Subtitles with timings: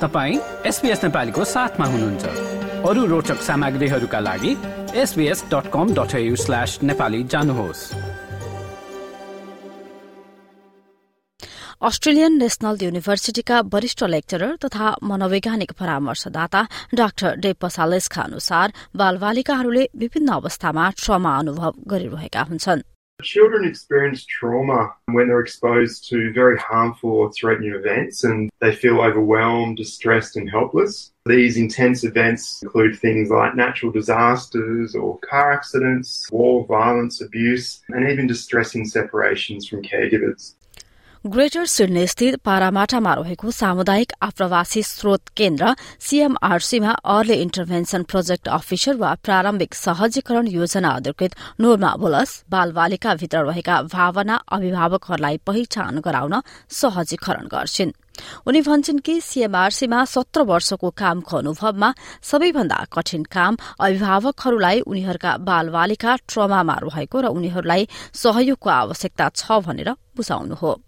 [0.00, 2.24] तपाईँ एसपिएस नेपालीको साथमा हुनुहुन्छ।
[2.84, 4.52] अरू रोचक सामग्रीहरूका लागि
[4.94, 7.82] SBS dot com dot slash Nepali जानुहोस्।
[11.82, 16.60] अस्ट्रेलियन नेशनल युनिभर्सिटीका वरिष्ठ लेक्चरर तथा मनोवैज्ञानिक परामर्शदाता
[16.94, 22.82] डाक्टर डे पसालेसका अनुसार बालबालिकाहरूले विभिन्न अवस्थामा ट्रमा अनुभव गरिरहेका हुन्छन्।
[23.22, 29.00] Children experience trauma when they're exposed to very harmful or threatening events and they feel
[29.00, 31.12] overwhelmed, distressed, and helpless.
[31.24, 38.06] These intense events include things like natural disasters or car accidents, war, violence, abuse, and
[38.08, 40.54] even distressing separations from caregivers.
[41.24, 49.14] Greater Sydney स्थित पारामाटामा रहेको सामुदायिक आप्रवासी स्रोत केन्द्र सीएमआरसीमा early intervention project officer वा
[49.24, 57.92] प्रारम्भिक सहजीकरण योजना अधिकृत नोर्मा बोलस बालबालिकाभित्र रहेका भावना अभिभावकहरूलाई पहिचान गराउन सहजीकरण गर्छिन्।
[58.46, 66.78] उनी भन्छन् कि सीएमआरसीमा सत्र वर्षको कामको अनुभवमा सबैभन्दा कठिन काम अभिभावकहरूलाई उनीहरूका बालबालिका ट्रमामा
[66.84, 70.80] रहेको र उनीहरूलाई सहयोगको आवश्यकता छ भनेर बुझाउनु हो।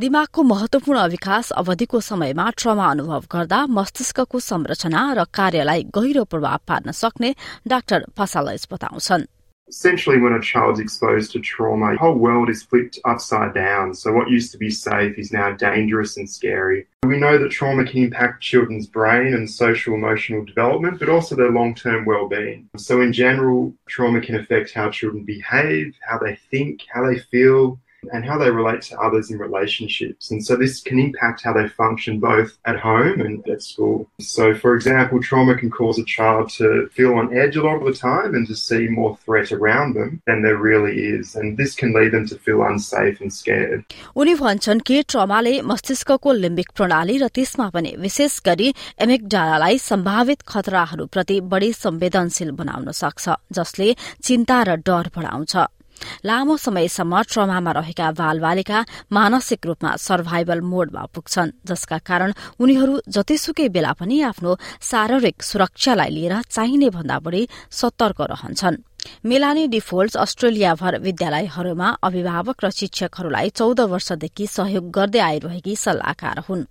[0.00, 6.92] दिमागको महत्वपूर्ण विकास अवधिको समयमा ट्रमा अनुभव गर्दा मस्तिष्कको संरचना र कार्यलाई गहिरो प्रभाव पार्न
[7.02, 7.34] सक्ने
[7.68, 9.30] डाक्टर पसालैज बताउँछन्
[9.68, 13.94] Essentially, when a child's exposed to trauma, the whole world is flipped upside down.
[13.94, 16.86] So, what used to be safe is now dangerous and scary.
[17.02, 21.50] We know that trauma can impact children's brain and social emotional development, but also their
[21.50, 22.68] long term well being.
[22.76, 27.80] So, in general, trauma can affect how children behave, how they think, how they feel,
[28.11, 30.31] and how they relate to others in relationships.
[30.31, 34.09] And so this can impact how they function both at home and at school.
[34.19, 37.85] So, for example, trauma can cause a child to feel on edge a lot of
[37.85, 41.35] the time and to see more threat around them than there really is.
[41.35, 43.83] And this can lead them to feel unsafe and scared.
[44.15, 48.73] उनी भन्छन् कि ट्रमाले मस्तिष्कको limbic प्रणाली र त्यसमा पनि विशेष गरी
[49.05, 55.55] एमेक्डालालाई सम्भावित खतराहरूप्रति बढ़ी संवेदनशील बनाउन सक्छ जसले चिन्ता र डर बढ़ाउँछ
[56.25, 63.91] लामो समयसम्म ट्रमामा रहेका बालबालिका मानसिक रूपमा सर्भाइभल मोडमा पुग्छन् जसका कारण उनीहरू जतिसुकै बेला
[63.99, 68.83] पनि आफ्नो शारीरिक सुरक्षालाई लिएर चाहिने भन्दा बढ़ी सतर्क रहन्छन्।
[69.25, 76.67] मेलानी डिफोल्ट अस्ट्रेलियाभर विद्यालयहरूमा अभिभावक र शिक्षकहरूलाई चौध वर्षदेखि सहयोग गर्दै आइरहेकी सल्लाहकार हुन्।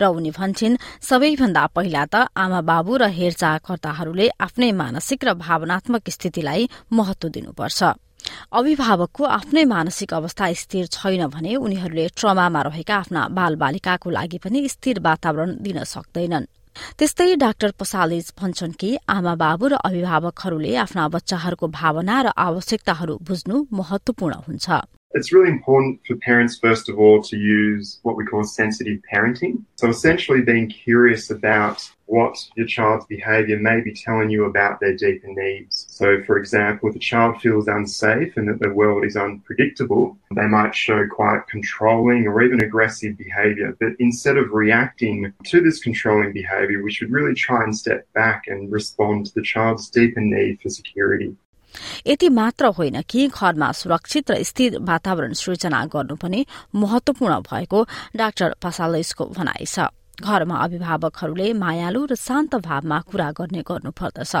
[0.00, 6.68] र उनी भन्छन् सबैभन्दा पहिला त आमा बाबु र हेरचाहकर्ताहरूले आफ्नै मानसिक र भावनात्मक स्थितिलाई
[6.92, 7.80] महत्व दिनुपर्छ।
[8.60, 15.00] अभिभावकको आफ्नै मानसिक अवस्था स्थिर छैन भने उनीहरूले ट्रमामा रहेका आफ्ना बालबालिकाको लागि पनि स्थिर
[15.06, 16.50] वातावरण दिन सक्दैनन्
[16.98, 23.62] त्यस्तै डाक्टर पसालिज भन्छन् कि आमा बाबु र अभिभावकहरूले आफ्ना बच्चाहरूको भावना र आवश्यकताहरू बुझ्नु
[23.80, 24.82] महत्वपूर्ण हुन्छ
[25.14, 29.64] It's really important for parents, first of all, to use what we call sensitive parenting.
[29.76, 34.96] So essentially being curious about what your child's behavior may be telling you about their
[34.96, 35.81] deeper needs.
[35.92, 40.46] So, for example, if a child feels unsafe and that the world is unpredictable, they
[40.46, 43.76] might show quite controlling or even aggressive behavior.
[43.78, 48.44] But instead of reacting to this controlling behavior, we should really try and step back
[48.48, 51.36] and respond to the child's deeper need for security.
[52.06, 56.44] यति मात्र होइन कि घरमा सुरक्षित र स्थिर वातावरण सृजना गर्नु पनि
[56.84, 57.84] महत्वपूर्ण भएको
[58.16, 59.88] डाक्टर पसालेसको भनाइ छ
[60.24, 64.34] घरमा अभिभावकहरूले मायालु र शान्त भावमा कुरा गर्ने गर्नुपर्दछ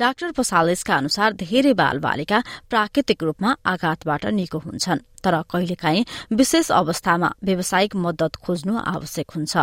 [0.00, 2.38] डाक्टर पसालेसका अनुसार धेरै बाल बालिका
[2.70, 9.54] प्राकृतिक रूपमा आघातबाट निको हुन्छन् तर कहिलेकाहीँ विशेष अवस्थामा व्यावसायिक मद्दत खोज्नु आवश्यक हुन्छ।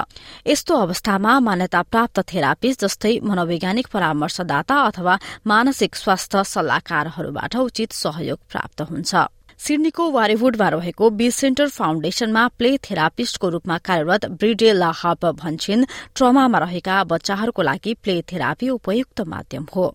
[0.48, 8.82] यस्तो अवस्थामा मान्यता प्राप्त थेरापिस्ट जस्तै मनोवैज्ञानिक परामर्शदाता अथवा मानसिक स्वास्थ्य सल्लाहकारहरूबाट उचित सहयोग प्राप्त
[8.82, 9.16] हुन्छ।
[9.64, 15.86] सिडनीको वारेवुडमा रहेको बी सेन्टर फाउन्डेशनमा प्ले थेरापिस्टको रूपमा कार्यरत ब्रिडे लाहब भन्छन्
[16.16, 19.86] ट्रमामा रहेका बच्चाहरूको लागि प्ले थेरापी उपयुक्त माध्यम हो।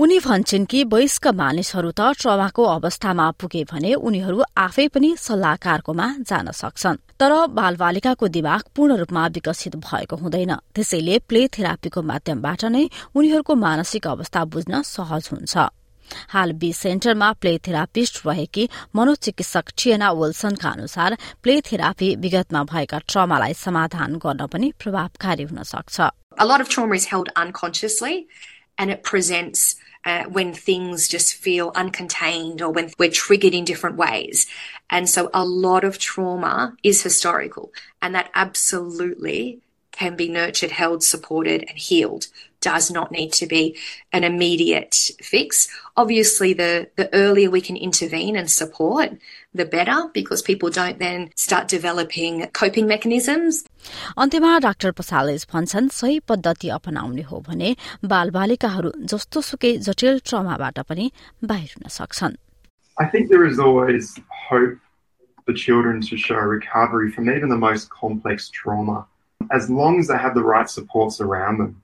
[0.00, 6.50] उनी भन्छन् कि वयस्क मानिसहरू त ट्रमाको अवस्थामा पुगे भने उनीहरू आफै पनि सल्लाहकारकोमा जान
[6.52, 12.84] सक्छन् तर बालबालिकाको दिमाग पूर्ण रूपमा विकसित भएको हुँदैन। त्यसैले प्ले थेरापीको माध्यमबाट नै
[13.14, 15.56] उनीहरूको मानसिक अवस्था बुझ्न सहज हुन्छ।
[16.33, 23.53] हाल बी सेन्टरमा प्ले थेरापिस्ट रहेकी मनोचिकित्सक टिएना विल्सनका अनुसार प्ले थेरापी विगतमा भएका ट्रमालाई
[23.63, 28.27] समाधान गर्न पनि प्रभावकारी हुन सक्छ A lot of trauma is held unconsciously
[28.77, 29.75] and it presents
[30.05, 34.45] uh, when things just feel uncontained or when we're triggered in different ways.
[34.89, 37.71] And so a lot of trauma is historical
[38.01, 39.59] and that absolutely
[39.91, 42.27] can be nurtured, held, supported, and healed.
[42.61, 43.77] does not need to be
[44.11, 45.67] an immediate fix.
[45.95, 49.09] Obviously, the, the earlier we can intervene and support,
[49.53, 53.63] the better because people don't then start developing coping mechanisms.
[54.17, 57.75] अन्त्यमा doctor पसालेज भन्छन् सही पद्धति अपनाउने हो भने
[58.13, 61.11] बालबालिकाहरू जस्तो सुकै जटिल ट्रमाबाट पनि
[61.43, 62.35] बाहिर हुन सक्छन्
[62.97, 64.19] I think there is always
[64.49, 64.79] hope
[65.45, 69.05] for children to show recovery from even the most complex trauma,
[69.51, 71.83] as long as they have the right supports around them.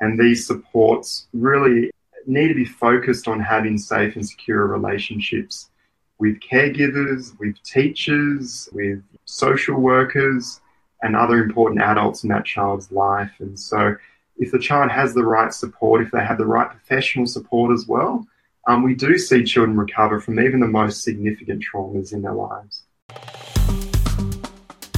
[0.00, 1.90] And these supports really
[2.26, 5.70] need to be focused on having safe and secure relationships
[6.18, 10.60] with caregivers, with teachers, with social workers,
[11.02, 13.30] and other important adults in that child's life.
[13.38, 13.96] And so,
[14.38, 17.86] if the child has the right support, if they have the right professional support as
[17.86, 18.26] well,
[18.66, 22.82] um, we do see children recover from even the most significant traumas in their lives.